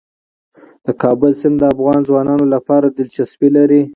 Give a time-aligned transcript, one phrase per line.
[0.85, 3.81] د کابل سیند د افغان ځوانانو لپاره دلچسپي لري.